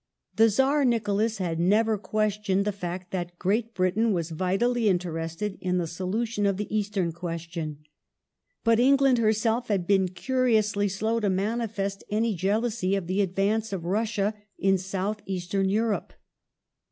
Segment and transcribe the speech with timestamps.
[0.35, 5.59] The Czar Nicholas had never questioned the fact that Great England Britain was vitally interested
[5.61, 7.77] in the solution of the Eastern ^"^^"^" questioa
[8.63, 13.85] But England herself had been curiously slow to manifest any jealousy of the advance of
[13.85, 16.13] Russia in South Eastern Europe.